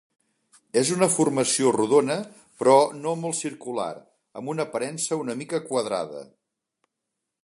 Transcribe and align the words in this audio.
És 0.79 0.87
una 0.93 1.09
formació 1.15 1.73
rodona 1.75 2.15
però 2.61 2.73
no 3.03 3.13
molt 3.25 3.39
circular, 3.41 3.89
amb 4.41 4.53
una 4.55 4.67
aparença 4.71 5.23
una 5.27 5.37
mica 5.43 5.61
quadrada. 5.71 6.25